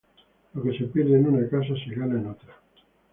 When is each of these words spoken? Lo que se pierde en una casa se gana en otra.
Lo 0.55 0.63
que 0.63 0.75
se 0.75 0.85
pierde 0.85 1.13
en 1.15 1.27
una 1.27 1.47
casa 1.47 1.75
se 1.75 1.93
gana 1.93 2.19
en 2.19 2.25
otra. 2.25 2.55